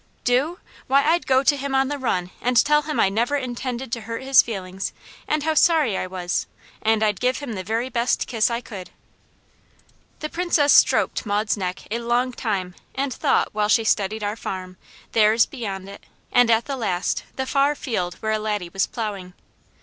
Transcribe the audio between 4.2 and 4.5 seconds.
his